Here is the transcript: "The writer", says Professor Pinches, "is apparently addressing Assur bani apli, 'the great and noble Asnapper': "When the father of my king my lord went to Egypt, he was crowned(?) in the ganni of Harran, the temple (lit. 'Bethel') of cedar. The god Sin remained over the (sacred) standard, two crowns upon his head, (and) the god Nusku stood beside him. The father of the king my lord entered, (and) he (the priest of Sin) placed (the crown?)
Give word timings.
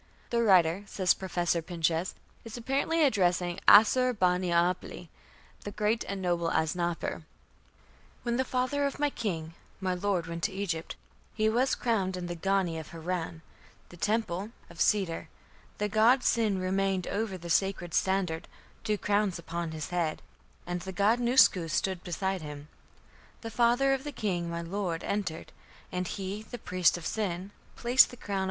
"The 0.31 0.41
writer", 0.41 0.83
says 0.87 1.13
Professor 1.13 1.61
Pinches, 1.61 2.15
"is 2.43 2.57
apparently 2.57 3.03
addressing 3.03 3.59
Assur 3.67 4.13
bani 4.13 4.49
apli, 4.49 5.09
'the 5.63 5.69
great 5.73 6.03
and 6.07 6.19
noble 6.23 6.49
Asnapper': 6.49 7.21
"When 8.23 8.37
the 8.37 8.43
father 8.43 8.87
of 8.87 8.97
my 8.97 9.11
king 9.11 9.53
my 9.79 9.93
lord 9.93 10.25
went 10.25 10.41
to 10.45 10.51
Egypt, 10.51 10.95
he 11.35 11.49
was 11.49 11.75
crowned(?) 11.75 12.17
in 12.17 12.25
the 12.25 12.35
ganni 12.35 12.79
of 12.79 12.89
Harran, 12.89 13.43
the 13.89 13.95
temple 13.95 14.39
(lit. 14.45 14.51
'Bethel') 14.69 14.71
of 14.71 14.81
cedar. 14.81 15.29
The 15.77 15.87
god 15.87 16.23
Sin 16.23 16.57
remained 16.57 17.05
over 17.05 17.37
the 17.37 17.51
(sacred) 17.51 17.93
standard, 17.93 18.47
two 18.83 18.97
crowns 18.97 19.37
upon 19.37 19.69
his 19.69 19.89
head, 19.91 20.23
(and) 20.65 20.81
the 20.81 20.91
god 20.91 21.19
Nusku 21.19 21.67
stood 21.69 22.03
beside 22.03 22.41
him. 22.41 22.69
The 23.41 23.51
father 23.51 23.93
of 23.93 24.03
the 24.03 24.11
king 24.11 24.49
my 24.49 24.63
lord 24.63 25.03
entered, 25.03 25.51
(and) 25.91 26.07
he 26.07 26.41
(the 26.41 26.57
priest 26.57 26.97
of 26.97 27.05
Sin) 27.05 27.51
placed 27.75 28.09
(the 28.09 28.17
crown?) 28.17 28.39